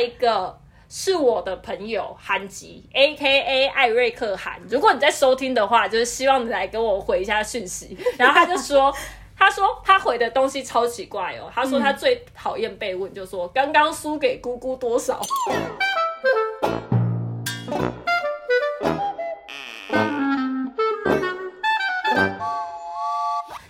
[0.00, 0.58] 一个
[0.88, 4.60] 是我的朋友韩吉，A K A 艾瑞克韩。
[4.68, 7.96] 如果你在收听的话，就是希望你来跟我回一下讯息。
[8.18, 8.92] 然后他就说，
[9.36, 11.50] 他说他回的东西超奇怪哦。
[11.54, 15.20] 他说他最讨厌被问，就说刚刚输给姑姑多少。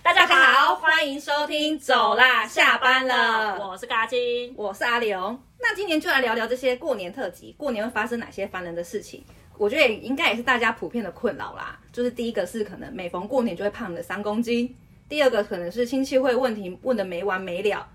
[0.01, 3.59] 大家好，欢迎收听，走啦，下班了。
[3.59, 4.53] 我是嘎金。
[4.57, 9.23] 我是阿刘，那今年就来聊聊这些过年特辑，过年会发生哪些烦人的事情？
[9.57, 11.79] 我觉得也应该也是大家普遍的困扰啦。
[11.93, 14.75] 就是第一个是可能每逢过年就会胖了三公斤，
[15.07, 17.87] 第二个可能是亲戚会问题问的没完没了，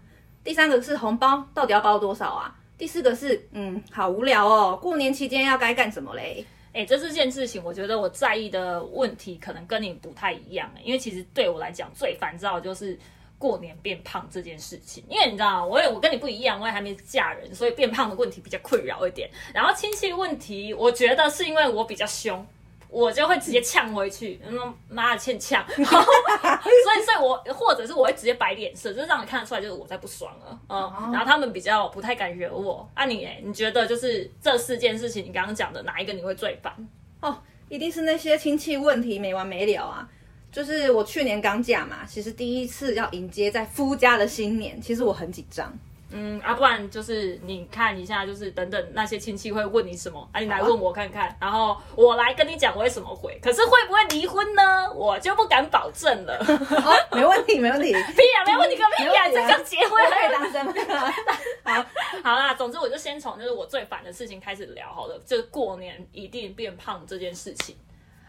[0.45, 2.57] 第三个是红包到底要包多少啊？
[2.79, 6.47] 第四个是嗯，好无聊哦，过年期间要该干什么嘞？
[6.73, 12.99] 哎、这四件事情，我觉得我在意的问题可能跟你不太一样、欸，因为其实对我来讲最烦躁的就是
[13.39, 15.05] 过年变胖这件事情。
[15.09, 19.31] 因为你知道，我也我跟你不一样，我也还没嫁人，所以变胖的问题比较困扰一点。
[19.55, 22.47] 然后亲戚问题，我觉得是因为我比较凶。
[22.89, 32.89] 我就会直接呛回去，嗯，妈的欠呛，所以所以我或者是我会直接摆脸色，就是让你看得出来，就是我在不爽了，嗯，然后他们比较不太敢惹我。
[32.95, 36.73] 啊你，哎，你觉得就是这四件事情，你刚刚讲的哪一个你会最烦？
[37.21, 37.37] 哦，
[37.69, 40.09] 一定是那些亲戚问题没完没了啊！
[40.57, 45.71] 就是我去年刚嫁嘛，其实第一次要迎接在夫家的新年，其实我很紧张。
[46.09, 53.39] 嗯，啊，不然就是你看一下，就是等等那些亲戚会问你什么，啊，你来问我看看，然后我来跟你讲我会怎么回。
[53.43, 54.91] 可是会不会离婚呢？
[54.95, 56.39] 我就不敢保证了。
[56.39, 57.93] 哦，没问题，没问题。
[57.93, 61.13] 屁呀、没问题个屁呀、没问题啊这刚结婚我可以当真吗？
[61.65, 61.85] 好，
[62.25, 67.77] 好啦，总之我就先从就是我最烦的事情开始聊好了，就是过年一定变胖这件事情。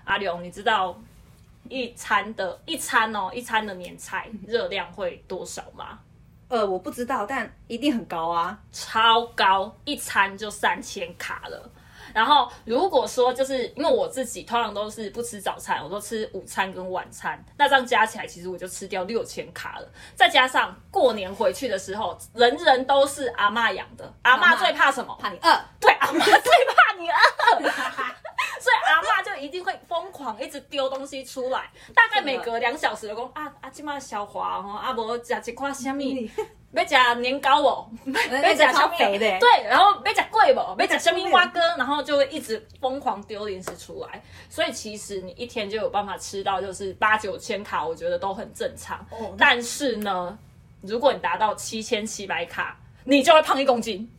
[0.03, 0.97] 阿刘，你知道
[1.69, 5.99] 一餐的一餐哦，一餐的年菜热量会多少吗？
[6.49, 8.57] 呃，我不知道，但一定很高啊。
[8.71, 11.71] 超高，一餐就三千卡了。
[12.13, 19.91] 然后如果说就是因为我自己通常都是不吃早餐，我都吃午餐跟晚餐，那这样加起来其实我就吃掉六千卡了。
[20.15, 25.15] 再加上过年回去的时候，人人都是阿妈养的，阿妈最怕什么？
[25.21, 27.71] 怕你饿，对，阿妈最怕你饿，
[28.59, 36.29] 所以阿妈就一定会疯狂一直丢东西出来，大概每隔两小时就讲啊啊，今麦消化吼，啊无食一块虾米，
[36.73, 48.97] 要食年糕哦，要食超肥的欸对，然后要食贵不，要食虾米蛙哥，然后就会一直疯狂丢零食出来，所以其实你一天就有办法吃到就是八九千卡，我觉得都很正常。
[49.11, 50.37] 哦但是呢，
[50.81, 54.09] 如果你达到七千七百卡，你就会胖一公斤。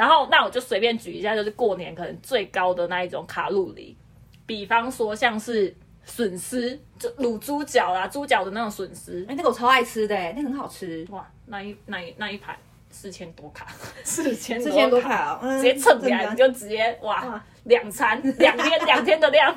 [0.00, 3.94] 然后，那我就随便举一下，就是过年可能最高的那一种卡路里，
[4.46, 12.56] 比方说像是笋丝，就卤猪脚啦，猪脚的那种笋丝，哎、那个我超爱吃的、那个很好吃，哇，那一那一那一盘
[12.88, 13.66] 四千多卡，
[14.02, 19.54] 四千四千多卡、哦，嗯直接称起来你就直接哇哇，两餐两天两天的量，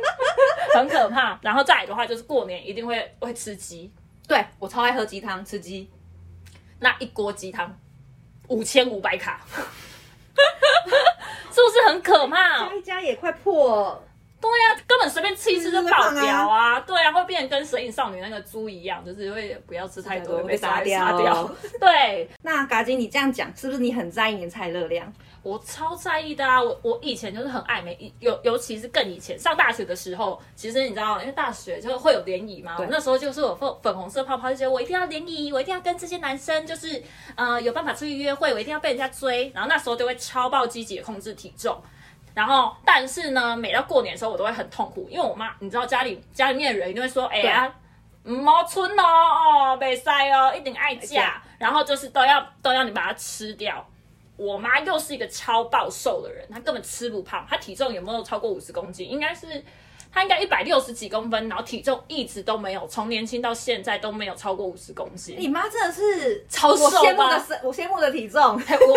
[0.74, 1.38] 很可怕。
[1.42, 3.92] 然后再来的话，就是过年一定会会吃鸡，
[4.26, 5.90] 对我超爱喝鸡汤，吃鸡。
[6.80, 7.78] 那一锅鸡汤
[8.48, 9.60] 五千五百卡， 是
[11.60, 12.66] 不是很可怕？
[12.68, 14.02] 加一加也快破，
[14.44, 16.78] 对呀、根本随便吃一次就爆嗯表啊！
[16.80, 21.50] 对啊，会变成跟《神隐少女》那个猪一样，就是会不要吃太多，被被杀杀掉杀掉。
[21.80, 25.10] 对，那嘎金，你这样讲是不是你很在意年菜热量？
[25.42, 26.62] 我超在意的啊！
[26.62, 37.02] 我我以前就是很爱美，尤尤其是更以前上大学的时候，其实你知道，因为大学就会有联谊嘛，我那时候就是有粉粉红色泡泡，就觉得我一定要联谊，我一定要跟这些男生就是
[37.34, 41.78] 呃有办法出去约会，我一定要被人家追，然后那时候就会超爆积极的控制体重。
[42.34, 47.72] 然后，但是呢，每到过年的时候，我都会很痛苦，因为我妈，你知道家里家里面的人一定会说，哎、呀，
[48.24, 53.86] 唔好春哦，哦，袂使哦，一定爱嫁嫁，然后就是都要都要你把它吃掉。
[54.36, 59.08] 我妈又是一个超暴瘦的人，她根本吃不胖，她体重有没有超过五十公斤？
[59.08, 59.64] 应该是
[60.14, 65.34] 她应该一百六十几公分，然后体重一直都没有，从年轻到现在都没有超过五十公斤。
[65.36, 68.40] 你妈真的是超瘦我羡慕的身，我羡慕的体重。
[68.40, 68.48] 我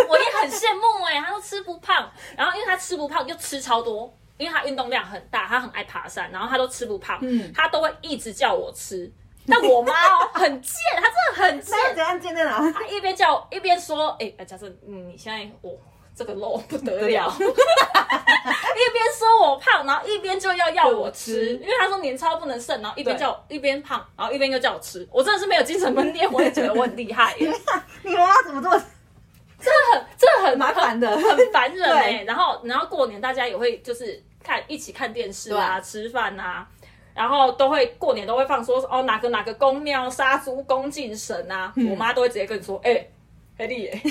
[0.10, 2.08] 我也很羡慕哎、她都吃不胖，
[2.38, 9.12] 然后因为她吃不胖又吃超多，因为她运动量很大，她很爱爬山，然后她都吃不胖，嗯她都会一直叫我吃。
[9.48, 12.72] 但我妈哦 很贱，她真的很贱，那怎样贱在哪？
[12.72, 15.72] 她一边叫一边说，哎、欸，假设嗯你现在我、
[16.18, 27.54] 这个肉不得了， 一边说我胖，然后一边就要要我吃，因为他说年超不能剩，然后一边叫我一边胖，然后一边又叫我吃，我真的是没有精神分裂，我也觉得我很厉害耶。
[28.02, 28.76] 你妈妈怎么这么
[29.62, 31.16] 这很这很麻烦的？
[31.16, 36.68] 很烦人哎、对然后然后过年大家也会就是看一起看电视啊，吃饭啊，
[37.14, 41.90] 然后都会过年都会放说哦哪个哪个公庙杀猪恭敬神啊，嗯。
[41.92, 43.12] 我妈都会直接跟你说，哎、欸，
[43.58, 44.02] 黑丽耶，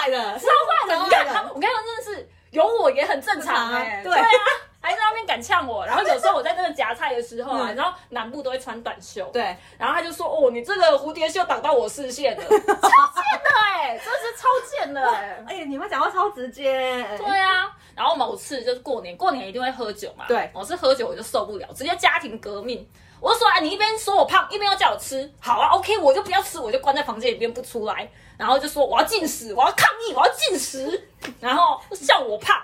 [0.00, 4.26] 坏的，超坏的，你看他，我跟他真的是有我也很正常哎，对啊，
[4.80, 17.70] 还在那边敢呛我，然后有时候我在那个夹菜的时候啊，然后南部都会穿短袖，对，然后他就说哦，你这个蝴蝶袖挡到我视线了， 超贱的哎，真是超贱的哎，哎，你们讲话超直接，对啊。
[17.94, 20.24] 然后某次就是过年，过年一定会喝酒嘛。
[20.26, 22.88] 对，我是喝酒我就受不了，直接家庭革命。
[23.20, 31.08] 我就说啊，你一边说我胖，一边要叫我吃，好啊，OK，我就不要吃，我就关在房间里边不出来，然后就说我要进食，我要抗议，我要进食，
[31.40, 32.60] 然后笑我胖。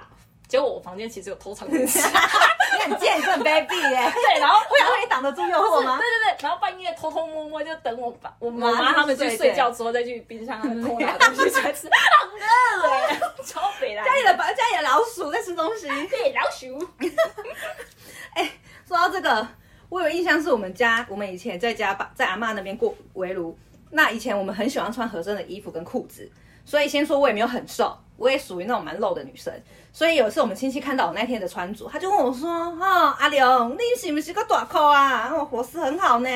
[0.49, 4.12] 结果我房间其实有偷藏东西， 你很贱，你很卑鄙耶。
[4.14, 6.06] 对，然后会让你挡得住诱惑吗对？
[6.06, 15.88] 对对，然后半夜偷偷摸摸就等我爸我妈他们去去睡睡觉之后再去冰箱偷拿东西出来吃， 好饿哎，超肥啦家里的把家里的老鼠在吃东西。
[16.06, 16.79] 对老鼠。
[18.87, 19.49] 说到这个，
[19.88, 23.56] 我有印象是我们家，我们以前在家把在阿妈那边过围炉。
[23.91, 26.29] 那以前我们很喜欢穿合身的衣服跟裤子，
[26.65, 29.53] 所以先说我也没有很瘦，我也属于那种蛮露的女生。
[29.93, 35.33] 所以有一次我们亲戚看到我那天的穿着，他就问我说：“哦，阿刘，你是不是个大裤啊？
[35.33, 36.29] 我，伙食很好呢，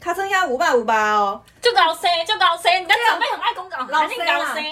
[0.00, 1.42] 他称要五百五百哦。
[1.60, 4.64] 就高生，就高生，你的长辈很爱公讲，老肯定高生。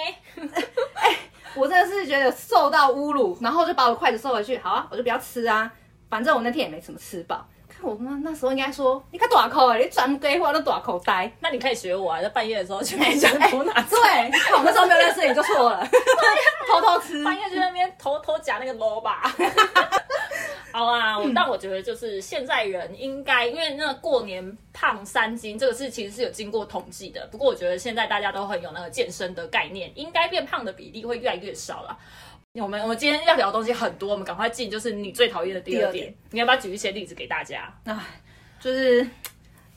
[1.57, 4.57] 我真的是觉得受到侮辱，然后就把我的筷子收回去。
[4.59, 5.71] 好啊，我就不要吃啊，
[6.09, 7.47] 反正我那天也没怎么吃饱。
[7.85, 11.31] 看我妈那时候应该说，你看大口哎，你转给我都大口呆。
[11.41, 15.87] 那你可以学我啊，在半夜的时候去冰箱偷拿出来，对，我那时候没有认识你就错了，
[16.67, 17.23] 偷偷吃。
[17.23, 19.11] 半夜就在那边偷偷夹那个萝卜。
[20.73, 27.29] 好啊，我但我觉得就是现在人应该，因为那个过年胖三斤这个事其实是有经过统计的。
[27.31, 31.97] 不过我觉得现在大家都很有那个健身的概念，应该变胖的比例会越来越少了。
[32.63, 36.15] 我们我们今天要聊的东西很多，我们赶快进就是你最讨厌的第二点。
[36.31, 37.63] 你要不要举一些例子给大家？
[37.85, 38.07] 啊，
[38.61, 39.05] 就是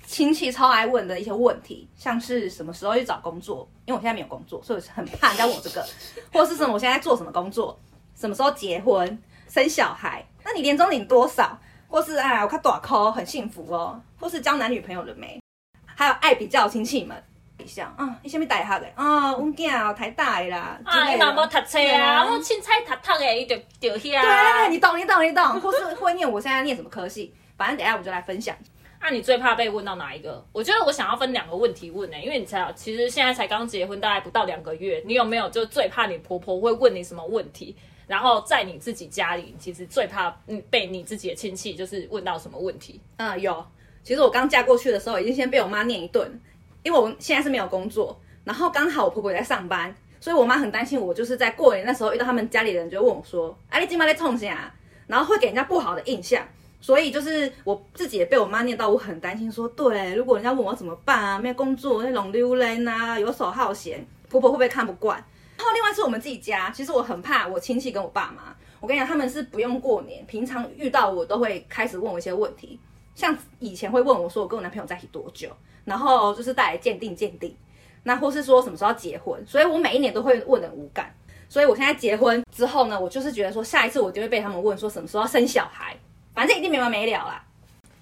[0.06, 5.83] 亲戚超爱问的一些问题，像是什么时候去找工作，因为我现在没有工作，所以我很怕人家问我这个，
[6.31, 7.79] 或是什么我现在做什么工作，
[8.15, 15.41] 什么时候结婚、生小孩，那你年终领多少，或是哎，我看短扣很幸福哦，或是交男女朋友了没，
[15.83, 17.24] 还有爱比较的亲戚们。
[17.65, 19.31] 像啊，你什么大学的啊？
[19.33, 24.21] 阮囝台大的啦，之啊，类的伊嘛无读册啊，啊我凊彩读读的，伊就就遐。
[24.21, 28.56] 对你懂你懂你懂，或是会念我现在念什么科系，反正等下我们就来分享。
[29.00, 30.44] 那、你最怕被问到哪一个？
[30.51, 37.75] 我觉得我想要分两个问题问呢、因为你才其实现在才刚结婚，大概不到两个月，你有没有就最怕你婆婆会问你什么问题？
[38.07, 43.00] 然后在你自己家里，其实最怕嗯被你自己的亲戚就是问到什么问题？
[43.18, 43.65] 嗯，有。
[44.03, 46.39] 其实我刚嫁过去的时候，已经先被我妈念一顿，
[46.88, 54.74] 因为我现在是没有工作，然后刚好我婆婆也在上班，所以我妈很担心我，就是在过年那时候遇到他们家里人，就问我说：“啊，你今晚在冲啥？”
[55.06, 56.42] 然后会给人家不好的印象。
[56.80, 65.18] 所以就是我自己也被我妈念到，我很担心说，对，如果人家问我怎么办啊，没有工作，那种溜人啊，游手好闲，婆婆会不会看不惯？
[65.57, 72.80] 然后另外是我们自己家，其实我很怕我亲戚跟我爸妈，我跟你讲，他们是不用过年，平常遇到我都会开始问我一些问题，
[73.13, 75.50] 像以前会问我说我跟我男朋友在一起多久，
[75.88, 77.56] 然后就是带来鉴定鉴定，
[78.04, 81.16] 那或是说什么时候要结婚，所以我每一年都会问的无感。
[81.48, 85.95] 所以我现在结婚之后呢，我就是觉得说下一次我就会被他们问说什么时候要生小孩，
[86.36, 87.42] 反正一定没完没了啦。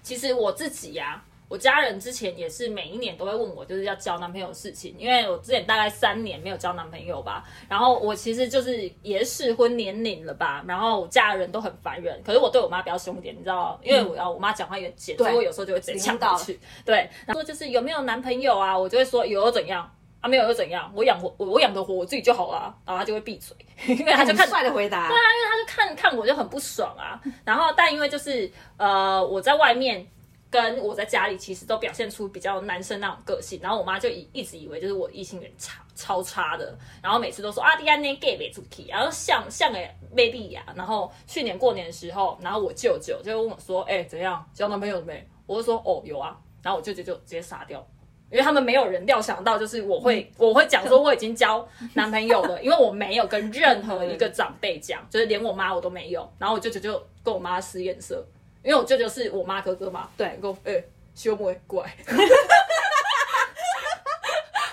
[0.02, 19.90] 其实我自己呀、我家人之前也是每一年都会问我，就是要交男朋友的事情，因为我之前大概三年没有交男朋友吧，然后我其实就是也适婚年龄了吧，然后我家人都很烦人，可是我对我妈比较凶一点，你知道，因为我要我妈讲话有点尖，所以我有时候就会直接呛过去，对，然后就是有没有男朋友啊，我就会说有又怎样。
[20.18, 20.90] 啊，没有又怎样？
[20.94, 23.54] 我养活我我养得活我自己就好了，然后他就会闭嘴，
[23.86, 27.20] 因为他就看帅的回答，对啊，因为他就看看我就很不爽啊。
[27.44, 30.04] 然后，但因为就是呃，我在外面
[30.50, 39.78] 跟我在家里其实都表现出比较男生那种个性，然后我妈就一一直以为就是我异性缘差超差的，然后每次都说啊，你安那 gay 没出去，然后像像个
[40.14, 40.64] baby 呀。
[40.74, 45.26] 然后去年过年的时候，然后我舅舅就问我说，哎、怎样交男朋友了没？
[45.46, 47.86] 我就说哦有啊，然后我舅舅就直接傻掉。
[48.28, 56.28] 因为他们没有人料想到，就是我会我会讲说我已经交男朋友了，因为我没有跟任何一个长辈讲， 就是连我妈我都没有。
[56.36, 58.26] 然后我舅舅就跟我妈使眼色，
[58.66, 60.82] 因为我舅舅是我妈哥哥嘛，对跟我哎
[61.14, 61.96] 修妹过来。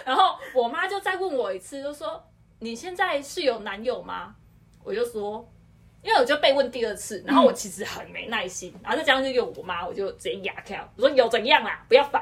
[0.04, 2.22] 然后我妈就再问我一次，就说
[2.58, 4.34] 你现在是有男友吗？
[4.84, 5.48] 我就说。
[6.02, 12.22] 因为我就被问第二次，然后我其实很没耐心，然后再加上就有我妈，我就直接哑开，我说有怎样啦，不要烦。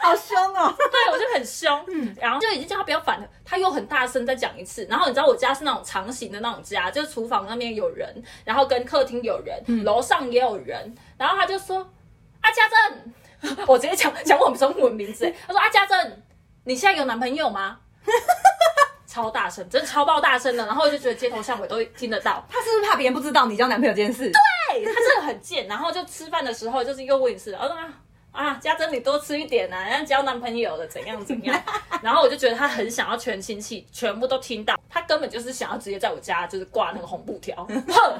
[0.00, 0.72] 好 凶哦。
[0.78, 1.84] 对，我就很凶，
[2.16, 4.84] 然后就已经叫他不要烦了，他又很大声再讲一次。
[4.90, 10.94] 然后你知道我家是那种长形的那种家，就是厨房那边有人，然后跟客厅有人，楼上也有人。
[11.16, 11.78] 然后他就说
[12.42, 16.22] ：“阿，家珍， 我直接讲讲我们中文名字，他说：阿，家珍，
[16.64, 17.78] 你现在有男朋友吗？”
[19.06, 22.44] 超大声，真的超爆大声的，然后我就觉得街头巷尾都听得到。
[22.50, 24.28] 他是不是怕别人不知道你交男朋友这件事？
[24.32, 27.88] 对他真的很贱，然后就吃饭的时候就是又问一次，我说啊
[28.34, 31.62] 啊，家珍你多吃一点啊，人家交男朋友了，怎样怎样。
[32.02, 38.18] 然后我就觉得他很想要全亲戚全部都听到，他根本就是想要直接在我家就是挂那个红布条，哼，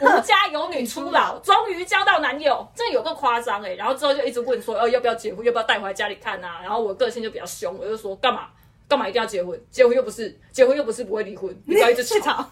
[0.00, 3.70] 我家有女初老， 终于交到男友，这有个夸张哎。
[3.74, 6.60] 然后之后就一直问说，哦要不要结婚，要不要带回来家里看啊？
[6.62, 8.48] 然后我个性就比较凶，我就说干嘛
[8.86, 9.58] 干嘛一定要结婚？
[9.70, 12.46] 结婚又不是结婚又不是不会离婚， 你不要一直吵。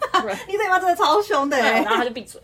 [0.47, 1.81] 你嘴巴真的超凶的哎。
[1.81, 2.41] 然后他就闭嘴。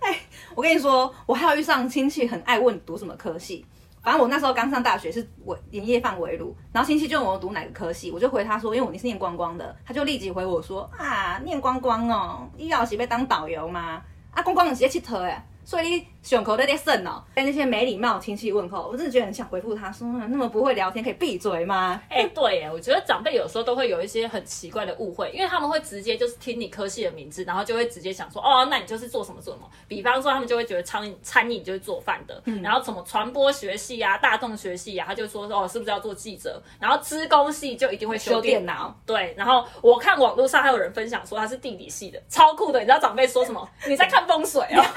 [0.00, 0.20] 哎，
[0.54, 3.64] 我跟你说，我还有遇上亲戚很爱问读什么科系。
[4.02, 14.02] 反正我那时候刚上大学是我研业范围路，然后亲戚就问我读哪个科系，我就回他说，因为我你是念光光的，他就立即回我说啊，念光光哦，医药系被当导游吗？
[14.30, 15.42] 啊，光光直接去投诶。
[15.64, 22.00] 所以胸口在在渗哦，跟那些没礼貌亲戚问候，我真的觉得很想回复他说，那么不会聊天，可以闭嘴吗？
[22.08, 29.70] 哎，对耶，我觉得长辈有时候都会有一些很奇怪的误会，因为他们会直接就是听你科系的名字，然后就会直接想说，哦，那你就是做什么做什么。
[29.86, 36.58] 比方说，他们就会觉得餐饮餐饮就是做饭的，嗯然后什么传播学系啊、大众学系啊，他就说哦，是不是要做记者？
[36.80, 39.34] 然后资工系就一定会修电脑，对。
[39.36, 42.78] 然后我看网络上还有人分享说他是地理系的，超酷的。
[42.78, 43.68] 你知道长辈说什么？
[43.86, 44.82] 你在看风水啊？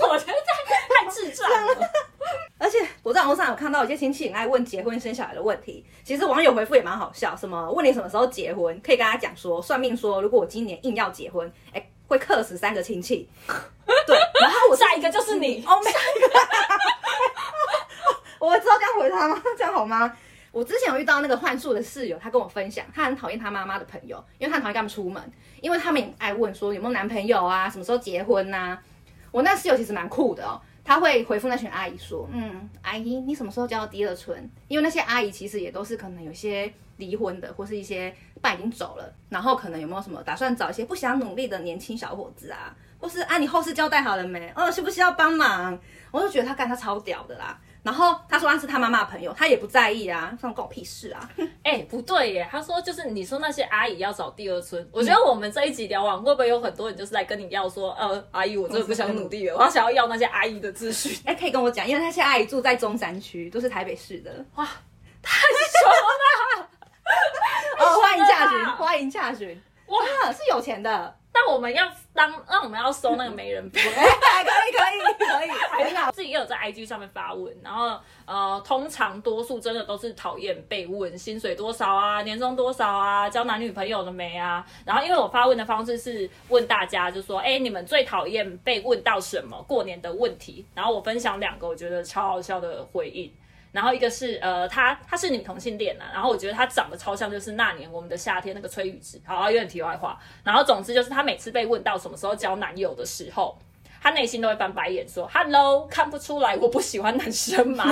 [0.00, 1.90] 我觉得太太智障了，
[2.58, 13.28] 而且我在网络上有看到有些亲戚很爱问结婚生小孩的问题，其实网友回复也蛮好笑，什么问你什么时候结婚，可以跟他讲说算命说如果我今年硬要结婚，哎，会克死三个亲戚。
[14.06, 16.28] 对，然后我下一个就是你，哦，下一个，
[18.38, 19.42] 我知道这样回他吗？
[19.56, 20.16] 这样好吗？
[20.52, 25.22] 我之前有遇到那个幻术的室友，他跟我分享，他很讨厌他妈妈的朋友，因为他很讨厌他们出门，
[25.60, 28.78] 因为他们爱问说有没有男朋友啊，什么时候结婚呐。
[29.36, 44.50] 我那室友其实蛮酷的哦，他会回复那群阿姨说：“嗯，阿姨，你什么时候交第二春？”因为那些阿姨其实也都是可能有些离婚的，或是一些爸已经走了，然后可能有没有什么打算找一些不想努力的年轻小伙子啊，或是啊，你后事交代好了没？
[44.56, 45.78] 哦，需不需要帮忙？
[46.10, 47.60] 我就觉得他干他超屌的啦。
[47.86, 51.30] 然后他说他是他妈妈的朋友，他也不在意啊，算关我屁事啊！
[51.62, 61.16] 哎，不对耶，他说就是你说那些阿姨要找第二春，我觉得我们这一集聊完，会不会有很多人就是来跟你要说，呃，阿姨，我真的不想努力了， 我想要要那些阿姨的资讯。
[61.24, 64.44] 哎，可以跟我讲，因为那些阿姨住在中山区，都是台北市的。
[64.56, 64.64] 哇，
[65.22, 65.46] 太
[65.78, 65.92] 凶
[66.58, 66.68] 了！
[67.78, 69.62] 哦，欢迎洽询，欢迎洽询。
[69.86, 71.15] 哇，是有钱的。
[71.38, 75.50] 那我们要当，那我们要收那个媒人费， 可以可以可以，
[75.84, 76.10] 很好。
[76.10, 84.66] 自己也有在 IG 上面发问，然后呃，通常多数真的都是讨厌被问薪水多少啊，年终多少啊，交男女朋友了没啊？
[84.86, 90.64] 然后因为我发问的方式是问大家，就说，哎，你们最讨厌被问到什么过年的问题？
[90.74, 93.30] 然后我分享两个我觉得超好笑的回应。
[93.72, 100.18] 然后一个是呃，她她是女同性恋呐，然后我觉得她长得超像就是那年我们的夏天那个崔宇植，好有点题外话。
[100.42, 103.58] 然后总之就是她每次被问到什么时候交男友的时候，
[104.02, 107.84] 她内心都会翻白眼说：“Hello，看不出来我不喜欢男生吗？”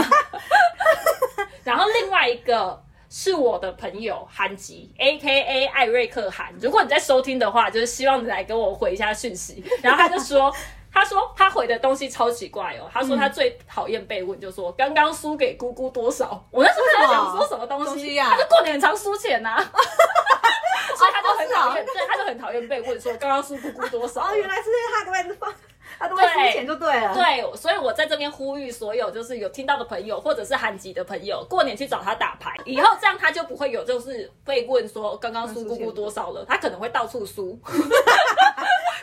[1.64, 9.62] 然后另外一个是我的朋友韩吉，A K A 艾瑞克韩，如果你在收听的话，就是希望你来跟我回一下讯息。
[9.82, 10.50] 然后他就说。
[10.94, 12.88] 他说他回的东西超奇怪哦。
[12.92, 16.40] 他说他最讨厌被问，就说刚刚输给姑姑多少。
[16.52, 18.30] 我那时候在想说什么东西呀？
[18.30, 19.56] 他就过年常输钱呐，
[20.96, 24.22] 所以他就很讨厌，对，他就很讨厌被问说刚刚输姑姑多少。
[24.22, 25.52] 哦，原来是他在放，
[25.98, 27.12] 他都会输钱就对了。
[27.12, 37.58] 对，所以我在这边呼吁所有就是有听到的朋友，或者是韩籍的朋友，过年去找他打牌，以后这样他就不会有就是被问说刚刚输姑姑多少了，他可能会到处输。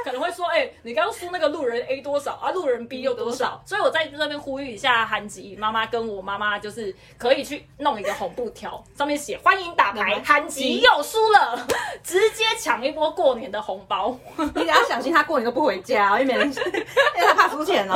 [0.05, 2.51] 可能会说，哎，你刚刚输那个路人 A 多少啊？
[2.51, 3.61] 路人 B 又多少？
[3.65, 11.67] 所以我在这边呼吁一下韩吉妈妈跟我妈妈，就是可以去弄一个红布条，上面写欢迎打牌，韩吉又输了，
[12.03, 14.17] 直接抢一波过年的红包。
[14.55, 17.95] 你要小心他过年都不回家，因为没人，因为他怕输钱哦。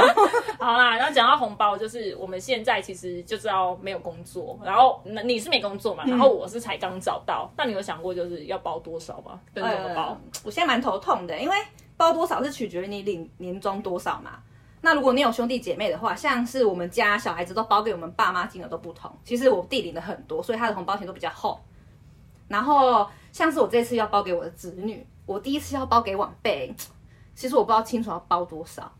[0.59, 7.51] 好啦，然后讲到红包，就是我们现在其实就知道没有工作，然后你是没工作嘛，然后我是才刚找到。
[7.57, 9.39] 那你有想过就是要包多少吗？
[9.53, 10.17] 跟怎么包？
[10.43, 11.55] 我现在蛮头痛的，因为。
[11.97, 14.39] 包多少是取决于你领年终多少嘛？
[14.81, 19.11] 那如果你有兄弟姐妹的话，像是我们家小孩子都包给我们爸妈金额都不同。
[19.23, 21.59] 其实我弟领的很多，所以他的红包钱都比较厚。
[22.47, 26.71] 然后像是我这次要包给我的子女，我第一次要包给晚辈，
[27.33, 28.91] 其实我不知道清楚要包多少。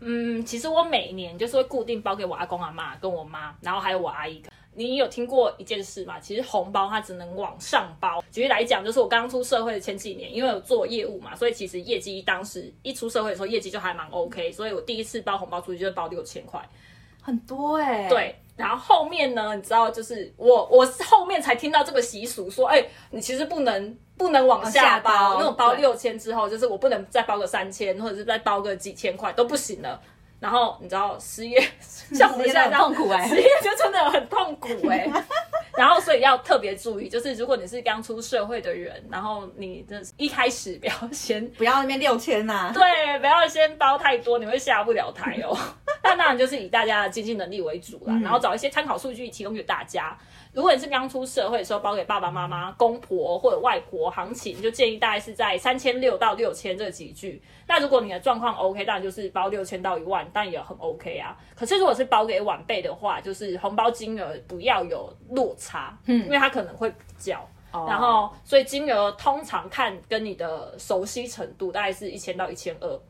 [0.00, 4.42] 嗯，其实我每年就是会固定包给我阿公阿妈跟我妈，然后还有我阿姨。
[4.76, 6.18] 你有听过一件事吗？
[6.20, 8.22] 其实红包它只能往上包。
[8.30, 14.50] 举例来讲，就是我刚出社会的前几年，因为有做业务嘛，所以其实业绩当时一出社会的时候，业绩就还蛮 OK。
[14.52, 16.60] 所以我第一次包红包出去就是包六千块，
[17.22, 18.08] 很多哎。
[18.08, 30.00] 对，然后后面呢，你知道，就是我我后面才听到这个习俗，说，哎，你其实不能不能往下包，那种包六千之后，就是我不能再包个三千，或者是再包个几千块都不行了。
[30.44, 31.58] 然后你知道失业，
[32.12, 35.10] 像我们现在这样痛苦哎失业就真的很痛苦哎、
[35.74, 42.70] 然后所以要特别注意，就是如果你是刚出社会的人，然后你的一开始不要先 不要那边六千呐。
[42.74, 45.56] 对，不要先包太多，你会下不了台哦。
[46.02, 50.14] 那当然就是以大家的经济能力为主啦，然后找一些参考数据提供给大家。
[50.54, 57.42] 如果你是刚出社会的时候包给爸爸妈妈、公婆或者外婆，行情就建议大概是在三千六到六千这几句。
[57.66, 61.36] 那如果你的状况 OK，当然就是包六千到一万，但也很 OK 啊。
[61.56, 67.46] 可是如果是包给晚辈的话，就是红包金额不要有落差，嗯，因为他可能会比较。
[67.72, 73.00] 然后，所以金额通常看跟你的熟悉程度，大概是一千到一千二。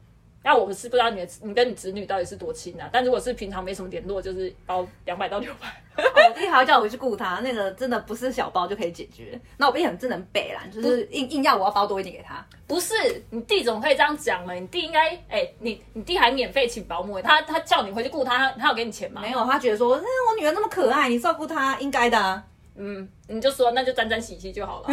[0.44, 2.88] 那我是不知道你的你跟你子女到底是多亲啊？
[2.92, 5.74] 但如果是平常没什么联络，就是包两百到六百。
[5.96, 9.40] 我弟还要叫我回去雇他，那个真的不是小包就可以解决。
[9.56, 12.44] 那我弟很真的很北蓝，就是硬硬要我要包多一点给他。
[12.66, 12.94] 不是
[13.30, 14.52] 你弟怎么可以这样讲呢？
[14.52, 19.22] 你弟应该哎、你你弟还免费请保姆、他他叫你回去雇他，他他有给你钱吗？
[19.22, 22.44] 没有，他觉得说，哎，我女儿那么可爱，你照顾她应该的啊。
[22.76, 24.88] 嗯，你就说那就沾沾喜气就好了。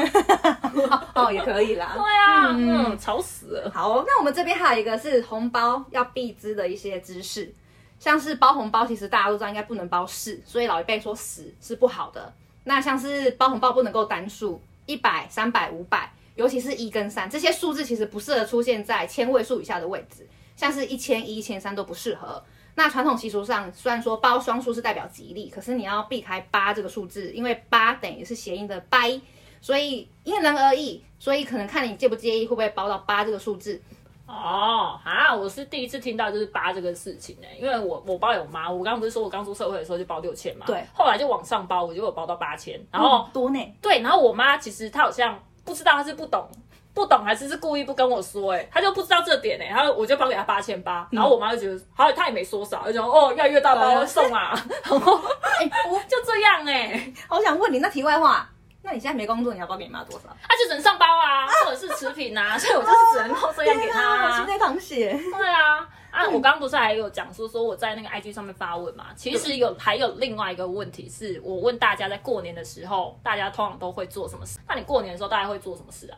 [1.15, 1.93] 哦，也可以啦。
[1.95, 3.71] 对啊，嗯，吵死了。
[3.73, 7.51] 好，那我们这边还有一个是红包要必知的一些知识，
[7.99, 12.31] 像是包红包，其实大家都知道应该不能包四，所以老一辈说十是不好的。
[12.63, 22.43] 那像是包红包不能够单数，一百、三百、五百，尤其是一跟三这些数字其实不适合出现在千位数以下的位置，像是一千一、一千三都不适合。
[22.75, 29.19] 那传统习俗上，虽然说包双数是代表吉利，可是你要避开八这个数字，因为八等于是谐音的掰，
[29.61, 33.81] 所以因人而异，所以可能看你介不介意会不会包到八这个数字。
[34.25, 46.47] 哦，啊，我是第一次听到就是八这个事情呢、因为我我包有妈，我刚刚不是说我刚出社会的时候就包六千嘛，对，后来就往上包，我就有包到八千，然后、多呢，对，然后我妈其实她好像不知道，她是不懂。
[46.93, 55.15] 不懂还是是故意不跟我说、哎，她就不知道这点哎、然后我就包给他八千八，然后我妈就觉得，好，他也没说啥，就说哦，越来越大包对送啊， 然后
[55.59, 58.49] 哎、我就这样哎、好想问你，那题外话，
[58.81, 60.27] 那你现在没工作，你要包给你妈多少？
[60.47, 64.37] 她就只能上包啊，或者是持平啊， 所以我就是只能够这样给她、啊。
[64.37, 65.17] 心内淌血。
[65.37, 69.05] 对啊，啊，我刚刚不是还有讲说说我在那个 IG 上面发问嘛？
[69.15, 74.59] 其实有还有另外一个问题是，我问大家在过年的时候，大家通常都会做什么事？
[74.67, 76.17] 那你过年的时候大家会做什么事啊？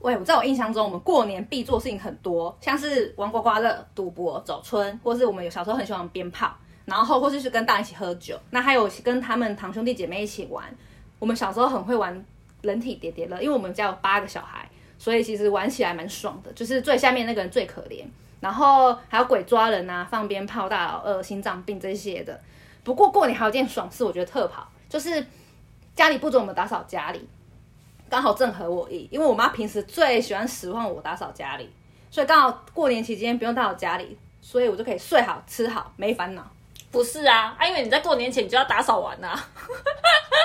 [0.00, 6.54] 喂，我在我印象中，我们过年必做事情很多，像是玩刮刮乐、赌博、走春，或是我们有小时候很喜欢鞭炮，
[6.84, 8.38] 然后或是去跟大人一起喝酒。
[8.50, 10.64] 那还有跟他们堂兄弟姐妹一起玩。
[11.18, 12.24] 我们小时候很会玩
[12.60, 16.52] 人体叠叠乐，因为我们家有八个小孩，所以其实玩起来蛮爽的。
[16.52, 18.04] 就是最下面那个人最可怜，
[18.38, 22.38] 然后还有鬼抓人啊、放鞭炮、大老二、心脏病这些的。
[22.84, 25.26] 不过过年还有件爽事，我觉得特好，就是
[25.94, 27.26] 家里不准我们打扫家里。
[28.08, 31.70] 刚好正合我意，因为我妈平时最喜欢使唤我打扫家里，
[32.10, 36.44] 所以刚好过年期间不用打扫家里，所以我就可以睡好吃好，没烦恼。
[36.92, 39.48] 不是啊，啊，因为你在过年前你就要打扫完呐、啊。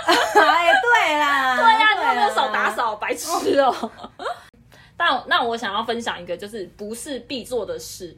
[0.06, 2.70] 哎，对啦， 对呀、你有没有少打？
[2.72, 2.96] 扫？
[2.96, 3.92] 白痴哦、
[4.98, 8.18] 但那我想要分享一个，就是不是必做的事，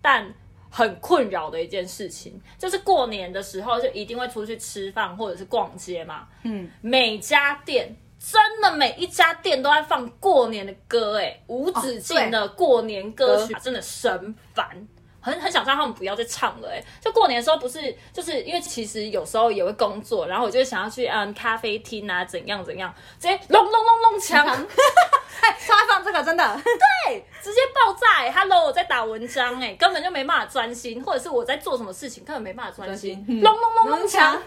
[0.00, 0.32] 但
[0.70, 6.26] 很困扰的一件事情，就是过年的时候就一定会出去吃饭或者是逛街嘛。
[6.44, 14.86] 嗯，每家店真的每一家店都在放过年的歌，哎，无止境的过年歌曲，真的神烦。
[15.20, 24.36] 很很想让他们不要再唱了、哎，就过年的时候不是，就是因为其实有时候也会工作，然后我就会想要去嗯咖啡厅啊，怎样怎样，直接隆隆隆隆锵，
[25.42, 33.40] 哎，他放这个真的，对，直接爆炸、欸、，Hello，我在打文章、哎，根本就没办法专心，或者是我在做什么事情，根本没办法专心，嗯。
[33.40, 34.38] 隆隆隆隆锵，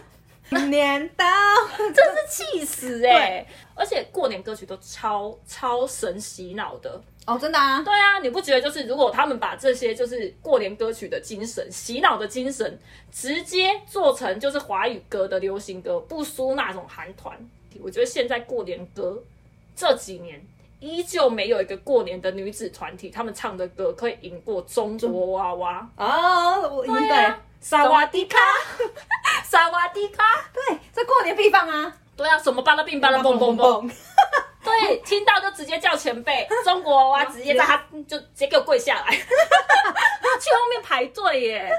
[0.69, 1.25] 年到，
[1.77, 12.79] 真是气死哎、而且过年歌曲都超超神洗脑的，哦，真的啊，对啊，你不觉得就是如果他们把这些就是过年歌曲的精神、洗脑的精神，
[13.11, 17.37] 直接做成就是华语歌的流行歌，不输那种韩团，
[17.81, 19.21] 我觉得现在过年歌
[19.75, 20.41] 这几年。
[20.81, 25.89] 依旧没有一个过年的女子团体，他们唱的歌可以赢过中国娃娃。
[25.97, 28.37] 哦，对对啊，萨瓦迪卡，
[29.49, 30.23] 萨瓦迪卡。
[30.53, 33.89] 对，这过年必放啊，对啊，什么巴拉冰巴拉蹦蹦蹦，
[34.63, 41.71] 对，听到就直接叫前辈， 中国娃娃直接在他就直接给我跪下来， 去后面排队耶。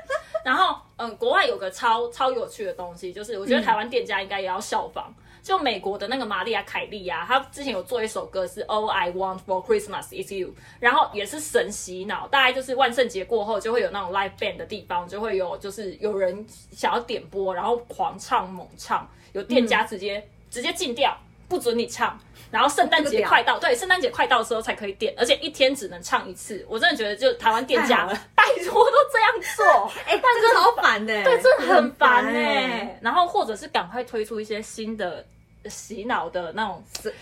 [0.45, 5.15] 然后，嗯，国外有个超超有趣的东西，就是我觉得台湾店家应该也要效仿。
[5.43, 21.17] 就美国的那个玛丽亚凯莉啊，她之前有做一首歌是 All I Want for Christmas Is You，然后也是神洗脑，大概就是万圣节过后就会有那种 live band 的地方，就会有就是有人想要点播，然后狂唱猛唱，有店家直接、直接禁掉，
[21.51, 22.19] 不准你唱。
[22.51, 26.67] 然后圣诞节快到，对，圣诞节快到的时候才可以点，而且一天只能唱一次。
[26.69, 35.25] 我真的觉得，就台湾店家太好了太托都这样做， 哎、这个超烦的、对，真的很烦哎、哎、然后或者是赶快推出一些新的
[35.67, 37.15] 洗脑的那种是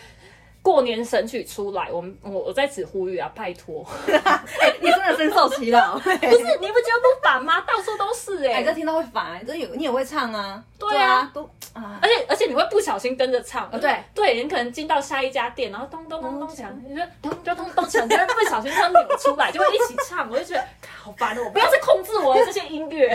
[0.62, 5.98] 过年神曲出来，我们我我在此呼吁啊，拜托， 哎、你真的深受其扰。
[5.98, 7.60] 不 不是你不觉得不烦吗？
[7.66, 10.64] 到处都是哎、哎、这听到会烦、哎，这有你也会唱啊？
[10.78, 11.48] 对啊都
[11.82, 20.64] 啊，而且而且你会不小心跟着唱，哦对对，你可能进到下一家店，然后咚咚咚咚响，你就咚咚咚咚响，你 就会不小心这样扭出来，就会一起唱， 我就觉得
[21.02, 23.14] 好烦哦，我不要 再控制我的这些音乐。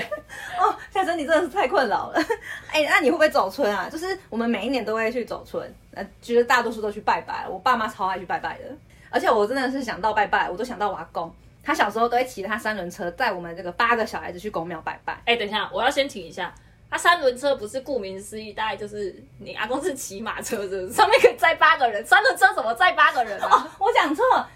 [0.60, 2.20] 哦，夏珍你真的是太困扰了。
[2.72, 3.90] 哎、那你会不会走村啊？
[3.90, 7.46] 就是我们每一年都会去走村，呃，觉得大多数都去拜拜。
[7.48, 8.66] 我爸妈超爱去拜拜的，
[9.10, 15.22] 而且我真的是想到拜拜，我都想到我阿公，他小时候都会骑着他三轮车载我们这个八个小孩子去公庙拜拜。
[15.26, 16.54] 哎、等一下，我要先停一下。
[16.94, 22.06] 它三轮车不是顾名思义，大概就是你阿公是骑马车的，上面可以载八个人。
[22.06, 23.68] 三轮车怎么载八个人啊？
[23.80, 24.48] 我讲错了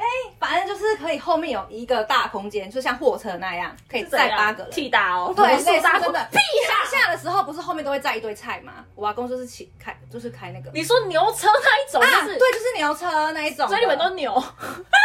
[0.00, 0.06] 哎、
[0.38, 4.72] 反正就是可以后面有一个大空间，就像货车那样，可以载八个人。
[4.72, 6.28] 替打哦，对，速大对真的。
[6.32, 8.84] 屁乡下的时候不是后面都会载一堆菜吗？
[8.94, 13.68] 我阿公就是骑开，就是开那个你说牛车那一种，啊，就是、对，就是牛车那一种。
[13.68, 14.56] 所以你们都牛，啊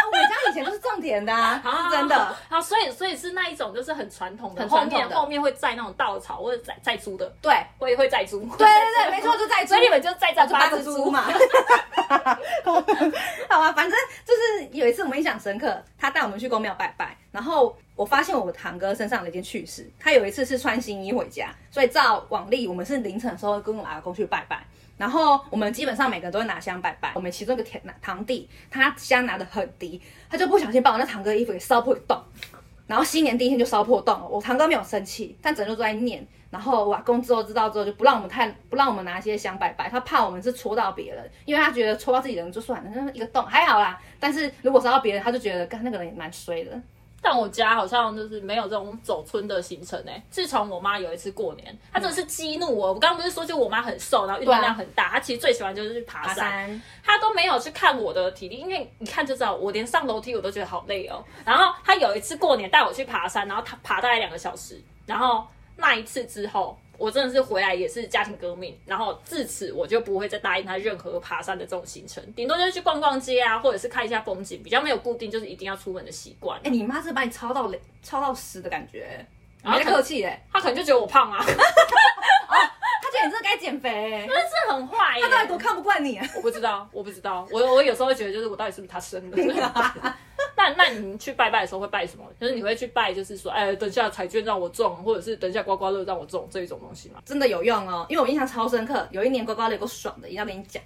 [0.06, 2.36] 我们家以前都是种田 的、啊，是真的。
[2.48, 8.40] 好，所以所以是那一种，就是很传统的，很传统的后面会载那种稻草或者载载猪的，对，会会载猪。
[8.56, 11.24] 对对对，没错，就在所以你们就载着八八只猪嘛。
[13.48, 24.64] 好啊，反正就是有一次我们印象深刻，他带我们去公庙拜拜，然后我发现我堂哥身上有一件趣事，他有一次是穿新衣回家，所以照往例，我们是凌晨的时候跟我阿公去拜拜。
[24.96, 27.12] 然后我们基本上每个人都会拿香拜拜。
[27.14, 32.18] 我们其中一个田堂弟，他香拿的很低，他就不小心把我那堂哥衣服给烧破洞。
[32.86, 36.26] 然后新年第一天就烧破洞了，我堂哥没有生气，但整路都在念。
[36.50, 44.00] 然后我阿公之后知道之后就不让我们太不让我们拿一些香拜拜，他怕我们是戳到别人，因为他觉得戳到自己人就算了，那一个洞还好啦。
[44.20, 46.70] 但是如果烧到别人，他就觉得干那个人也蛮衰的。
[47.22, 52.92] 但我家好像就是没有这种走村的行程诶、自从我妈有一次过年，她真的是激怒我。
[52.92, 56.32] 我刚刚不是说就我妈很瘦，然后运动量很大，她其实最喜欢就是去爬。
[56.34, 61.24] 山，她都没有去看我的体力，因为你看就知道，我连上楼梯我都觉得好累哦。
[61.44, 65.44] 然后她有一次过年带我去爬山，然后她爬大概两个小时，然后
[65.76, 76.58] 那一次之后，我真的是回来也是家庭革命，然后自此我就不会再答应他任何爬山的这种行程，顶多就是去逛逛街啊，或者是看一下风景，比较没有固定就是一定要出门的习惯。
[76.64, 79.24] 哎、你妈是把你操到累操到死的感觉，
[79.62, 81.46] 没在客气哎，她可能就觉得我胖啊，她
[83.12, 86.26] 觉得你真的该减肥欸，但是很坏耶、她到底多看不惯你啊？
[86.36, 89.36] 我不知道，我不知道，我我有时候会觉得，就是我到底是不是他生的？
[90.56, 92.24] 那那你去拜拜的时候会拜什么？
[92.40, 97.20] 就是你会去拜，就是说，哎，等下彩券让我中，或者是等下刮刮乐让我中这一种东西吗？
[97.24, 99.06] 真的有用哦，因为我印象超深刻。
[99.10, 100.82] 有一年刮刮乐有个爽的，一定要跟你讲。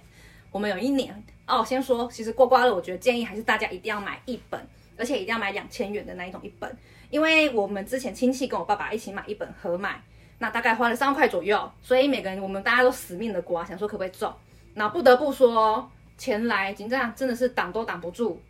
[0.51, 4.59] 我们有一年哦，先说，其实刮刮乐，我觉得建议还是大家一定要买一本，
[4.97, 6.77] 而且一定要买两千元的那一种一本，
[7.09, 10.03] 因为我们之前亲戚跟我爸爸一起买一本合买，
[10.39, 14.29] 那大概花了三万块左右，所以每个人我们大家都死命的刮，想说可不可以中。
[14.73, 18.41] 那不得不说，钱来紧张真的是挡都挡不住，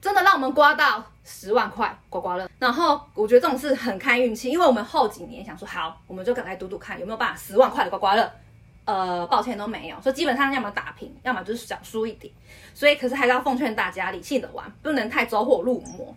[0.00, 2.48] 真的让我们刮到十万块刮刮乐。
[2.58, 8.30] 然后我觉得这种事很看运气，因为我们后几年想说好，我们就来赌赌看有没有办法十万块的刮刮乐。
[8.84, 12.32] 呃，抱歉都没有，所以基本上要么打平，要么就是小输一点。
[12.72, 16.14] 所以可是还是要奉劝大家理性的玩，不能太走火入魔。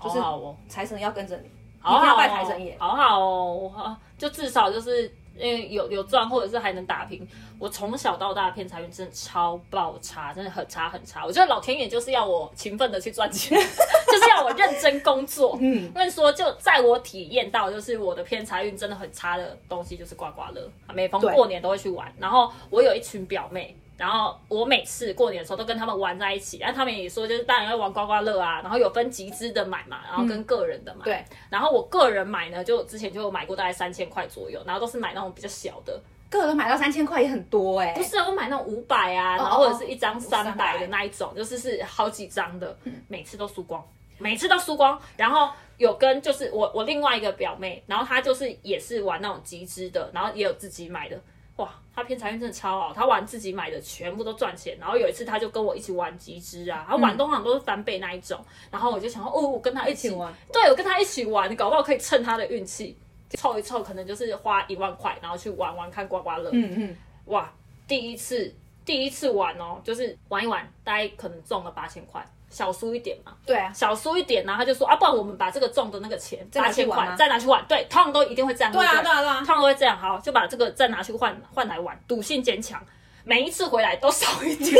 [0.00, 0.20] 就是
[0.68, 2.76] 财神要跟着你，好好哦一定要拜财神爷。
[2.78, 7.26] 好好哦，就至少就是因为有有赚，或者是还能打平。
[7.58, 11.24] 我从小到大偏财运真的超爆差，真的很差很差。
[11.24, 15.56] 我觉得老天爷就是要我勤奋的去赚钱， 就是要我认真工作。
[15.60, 20.68] 嗯，我跟你说，就在我体验到，就是我的偏财运真的很差的东西，就是刮刮乐。
[20.92, 23.76] 每逢过年都会去玩，然后我有一群表妹。
[23.96, 31.04] 然后我每次过年的时候都跟他们玩在一起，然后他们也说就是当然要玩刮刮乐啊，然后有分集资的买嘛，然后跟个人的买。
[31.04, 42.76] 对，然后我个人买呢，就之前就有买过大概三千块左右，然后都是买那种比较小的，个人买到三千块也很多哎、不是我买那种五百啊，然后或者是一张三百的那一种，就是是好几张的，
[43.08, 43.84] 每次都输光，
[44.18, 44.98] 每次都输光。
[45.16, 51.20] 然后有跟就是我我另外一个表妹，然后她就是也是玩那种集资的，然后也有自己买的。
[51.56, 54.76] 哇，他偏财运真的超好，他玩自己买的全部都赚钱。
[54.80, 58.42] 然后有一次他就跟我一起玩集资啊，他玩通常都是翻倍那一种。
[58.70, 62.96] 然后我就想说，哦，我跟他一起一起玩，对我跟他一起玩，搞不好可以蹭他的运气，
[63.30, 66.48] 凑一凑，可能就是花一万块，然后去玩玩看刮刮乐。
[66.52, 67.52] 嗯嗯，哇，
[67.86, 79.36] 第一次第一次玩哦，就是玩一玩，大概可能中了八千块，小输一点嘛，对啊，小输一点，然后他就说啊，不然我们把这个中的那个钱再八千块拿去玩再拿去玩，对，通常都一定会这样，对啊，对啊，对啊。
[79.38, 82.80] 通，常都会这样，好，就把这个再拿去换换来玩，赌性坚强，
[83.24, 84.70] 每一次回来都少一点，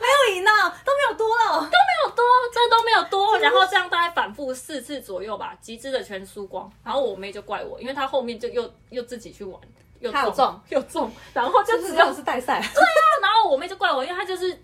[0.00, 0.50] 没有赢呢，
[0.84, 1.68] 都没有多了，没
[2.04, 3.38] 有多，真的都没有多。
[3.38, 6.70] 然后这样大概反复四次左右吧，集资的全输光。
[6.82, 9.60] 然后我妹就怪我，因为她后面就又又自己去玩，
[10.00, 12.60] 又中又中，然后就只有是代赛。
[13.22, 14.62] 然后我妹就怪我，因为她就是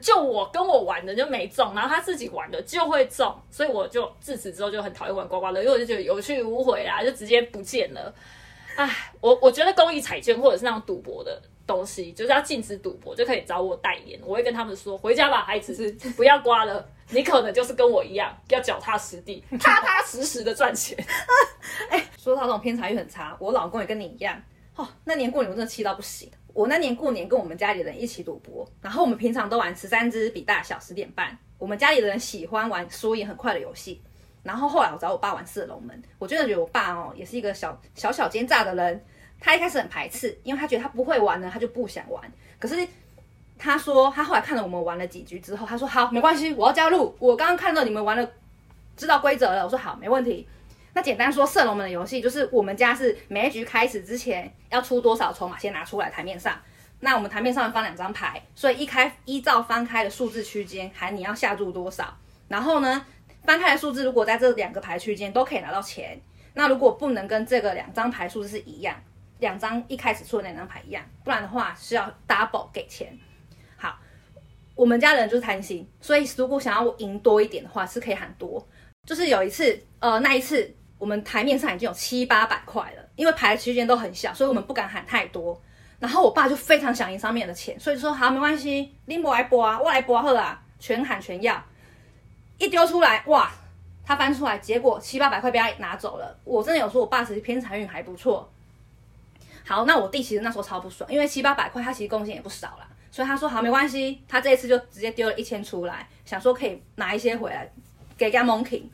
[0.00, 8.14] 就我跟我玩的就没中，然后他自己玩的就会中，所以我就自此之后就很讨厌玩刮刮乐，因为我就觉得有去无回啦，就直接不见了。
[8.76, 14.18] 唉，我我觉得公益彩券或者是那种赌博的东西，就是要禁止赌博，就可以找我代言。
[14.24, 16.88] 我会跟他们说，回家吧，孩子，不要刮了。
[17.10, 20.96] 你可能就是跟我一样，要脚踏实地、踏踏实实的赚钱。
[21.90, 24.40] 哎，说到这种偏财运很差，我老公也跟你一样。
[24.74, 26.30] 哦，那年过年我真的气到不行。
[26.52, 31.36] 我那年过年跟我们家里人一起赌博，然后我们平常都玩十三支比大小十点半。
[31.58, 34.00] 我们家里的人喜欢玩输赢很快的游戏。
[34.42, 39.04] 然后后来我找我爸玩四龙门，我真的觉得我爸哦也是一个小小小奸诈的人。
[39.38, 42.22] 他一开始很排斥，因为他觉得他不会玩呢，他就不想玩。
[42.58, 42.86] 可是
[43.58, 47.14] 他说他后来看了我们玩了几局之后，他说好没关系，我要加入。
[47.20, 48.28] 我刚刚看到你们玩了，
[48.96, 49.64] 知道规则了。
[49.64, 50.46] 我说好没问题。
[50.94, 56.60] 那简单说，射龙门的游戏就是我们家是每一局开始之前要出多少筹码先拿出来台面上。
[57.00, 62.16] 那我们台面上放两张牌，所以一开依照翻开的数字区间喊你要下注多少，
[62.48, 63.04] 然后呢？
[63.44, 66.20] 翻开的数字如果在这两个牌区间都可以拿到钱，
[66.54, 68.94] 那如果不能跟这个两张牌数字是一样，
[69.40, 73.18] 两张一开始出的两张牌一样，不然的话是要 double 给钱。
[73.76, 73.98] 好，
[74.76, 78.64] 我们家人就是贪心，所以如果想要赢多一点的话，是可以喊多。
[79.04, 85.60] 就是有一次，呃，那一次我们台面上已经有七八百块了，因为牌区间都很小，所以我们不敢喊太多。
[85.98, 91.60] 然后我爸就非常想赢上面的钱，所以说好没关系，拎不来播啊，我来播好啦，全喊全要。
[92.56, 93.50] 一丢出来，哇，
[94.06, 96.38] 他翻出来，结果七八百块被他拿走了。
[96.44, 98.48] 我真的有说，我爸其实偏财运还不错。
[99.66, 107.68] 好，那我弟其实那时候超不爽，因为七八百块他其实贡献也不少啦，所以他说好没关系，他这一次就直接丢了一千出来，想说可以拿一些回来
[108.16, 108.84] 给家 monkey。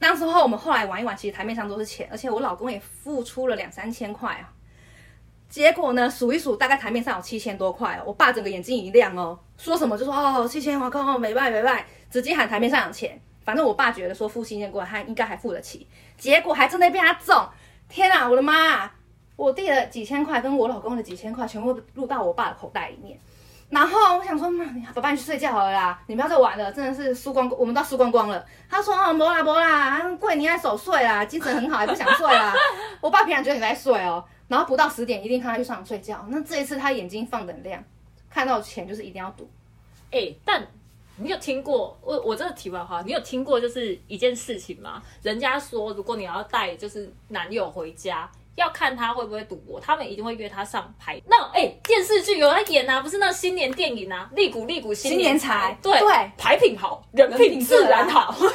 [0.00, 4.52] 那时候我们后来玩一玩，其实台面上都是钱，而且我老公也付出了两三千块啊。
[5.48, 8.00] 结果呢，数一数，大概台面上有七千多块。
[8.04, 11.86] 我爸整个眼睛一亮哦，说什么就说哦，七千，我靠，没卖没卖。
[12.10, 17.48] 直接喊台面上有钱，反正我爸觉得说付新年过他应该还付得起，结果还真的被他中！
[17.88, 18.90] 天啊，我的妈！
[19.36, 23.18] 我弟的几千块跟我老公的几千块全部入到我爸的口袋里面。
[23.70, 24.48] 然后我想说，
[24.94, 28.44] 爸爸你去睡觉好了啦，你不要再玩了，真的是输光，我们都要输光光了。
[28.68, 32.54] 他说啊，没啦没啦，贵你还守睡啦，精神很好，还不想睡啦。
[33.00, 36.24] 我爸平常觉得你在睡哦，然后不到十点一定看他去上床睡觉。
[36.28, 37.84] 那这一次他眼睛放得很亮，
[38.30, 39.50] 看到钱就是一定要赌。
[40.10, 40.66] 哎，但。
[41.20, 45.02] 你有听过我我这个题外话，你有听过就是一件事情吗？
[45.20, 51.20] 人家说如果你要带就是男友回家，要看他会不会赌博，他们一定会约他上牌。
[51.26, 58.34] 那哎，电视剧有在演啊，不是那新年电影啊，利股利股新年财，对对，牌品好，人品自然好。
[58.38, 58.52] 对对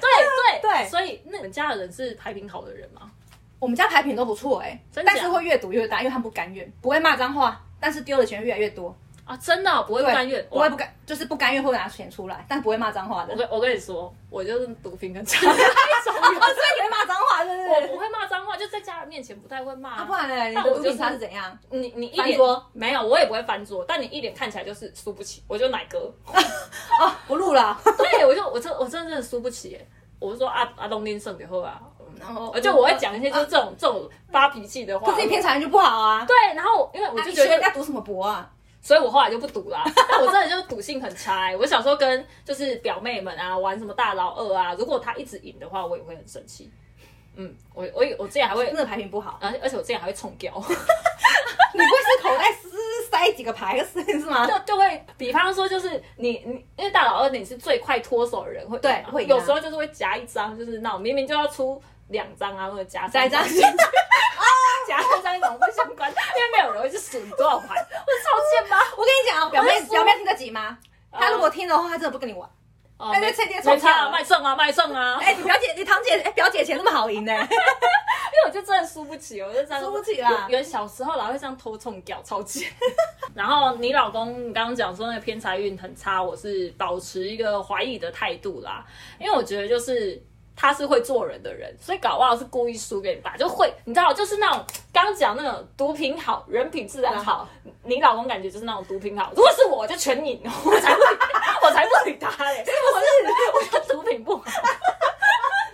[0.00, 0.82] 对 对。
[0.82, 3.10] 对， 所以那你们家的人是牌品好的人吗？
[3.58, 8.94] 我们家牌品都不错哎，但是会越赌越大，因为他不甘愿，不会骂脏话，但是丢的钱越来越多。
[9.24, 13.32] 啊，真的不会不甘愿，不会不甘，就是不甘愿会拿钱出来，但不会骂脏话的。
[13.32, 15.40] 我跟我跟你说，我就是毒品跟茶，
[16.34, 17.68] 所以你会骂脏话，是不是？
[17.68, 19.90] 我不会骂脏话，就在家人面前不太会骂。
[19.90, 20.48] 啊，不然呢？
[20.48, 21.58] 你的毒品茶是怎样？
[21.70, 22.38] 你你一脸
[22.72, 25.42] 没有，我也不会翻桌，但你一脸看起来就是输不起。
[25.48, 27.78] 我就奶哥，啊， 不录了。
[27.98, 29.78] 对，我就我真我真的输不起。
[30.18, 31.78] 我是说阿阿东林胜以后啊，
[32.18, 36.24] 然后就我会讲一些就是这种这种发脾气的话，可是偏财就不好啊。
[36.26, 38.50] 对，然后因为我就觉得人家赌什么博啊？
[38.86, 41.52] 所以我后来就不赌啦， 但我真的就是赌性很差。
[41.56, 46.70] 我小时候跟就是表妹们啊玩什么大老二啊，如果他一直赢的话，我也会很生气。
[47.34, 50.52] 嗯，我我我之前还会真的牌品不好，而且而且我之前还会冲掉。
[51.74, 52.70] 你不会是口袋撕
[53.10, 54.46] 塞几个牌是是吗？
[54.48, 63.42] 就就会，比方说就是你你因为大老二你是最快脱手的人会对会有时候就是会夹一张，就是那种明明就要出两张啊或者夹三张。
[64.86, 66.10] 夹三张怎么不相关？
[66.10, 68.76] 因为没有人会去数你多少牌，我超贱吗？
[68.96, 70.78] 我跟你讲啊，表妹表妹听得急吗？
[71.12, 72.48] 她如果听的话，她真的不跟你玩。
[72.98, 73.30] 哦，没
[73.78, 75.18] 差啊，卖剩啊，卖剩啊！
[75.20, 77.32] 哎，你表姐，你堂姐，哎，表姐钱那么好赢呢？
[77.36, 80.46] 因为我就真的输不起，我就这样输不起啦。
[80.48, 82.66] 原小时候老会这样偷冲屌，超贱。
[83.34, 88.82] 然后你老公，你刚刚讲说那个偏财运很差，我是保持一个怀疑的态度啦，
[89.20, 90.22] 因为我觉得就是。
[90.56, 97.46] 他是会做人的人，所以搞不好是故意输给你打，就会你知道，就是那种刚讲那种毒品好，人品自然好。
[97.88, 101.00] 你老公感觉就是那种毒品好，如果是我就全你，我才不，
[101.62, 102.64] 我才不理他嘞。
[102.64, 103.78] 是 不是？
[103.78, 104.42] 我毒品不好，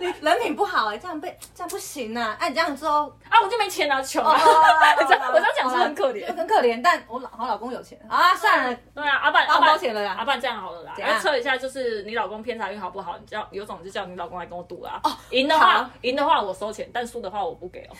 [0.03, 2.35] 你人品不好哎，这样被这样不行呐。
[2.39, 4.33] 哎，你这样说啊，我就没钱啊，穷啊。
[4.33, 13.17] 我这样讲是很可怜，很可怜，但我老我老公有钱啊，算了，对啊，阿爸我阿爸包钱了啦阿爸这样好了啦，要测一下，就是你老公偏财运好不好？
[13.17, 14.99] 你叫有种就叫你老公来跟我赌啊。
[15.03, 17.95] 哦，赢的话好赢的话我收钱，但输的话我不给哦。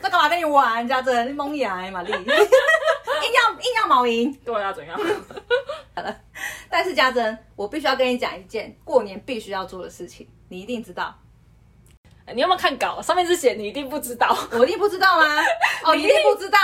[0.00, 0.86] 那干嘛跟你玩？
[0.88, 4.32] 家珍蒙牙玛丽，硬要硬要毛赢。
[4.44, 4.98] 对啊，怎样？
[5.94, 6.16] 好了，
[6.70, 11.14] 但是家珍，我必须要跟你讲一件过年必须要做的事情，你一定知道。
[12.34, 13.00] 你有没有看稿？
[13.02, 14.36] 上面是写你一定不知道。
[14.52, 15.24] 我一定不知道吗？
[15.84, 16.58] 哦，你一定不知道。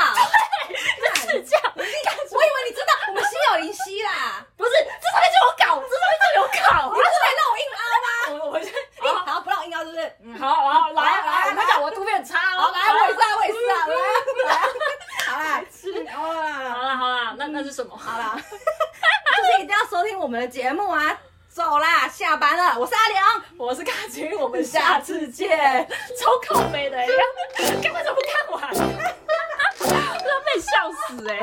[1.15, 4.45] 是这样，我以为你知道，我们心有灵犀啦。
[4.57, 6.95] 不是这上面就有稿，这上面就有稿你。
[6.95, 8.09] 不是来让我硬凹吗？
[8.45, 10.13] 我我先好，好，不让我硬凹，是不是？
[10.23, 12.61] 嗯，好好来好来来，我跟你讲，我图片很差哦。
[12.61, 13.87] 好，来，我也是啊，我也是啊，
[14.47, 14.57] 来，来，
[15.27, 15.65] 好啦，
[16.13, 17.97] 好好啦，了好了，那那是什么？
[17.97, 21.19] 好啦，就是一定要收听我们的节目啊！
[21.55, 25.89] 走啦，下班了，我是阿良，我是卡金，我们下次见。
[26.21, 27.13] 超靠背的哎呀，
[27.81, 31.39] 干嘛怎么不看完， 真的被笑死哎、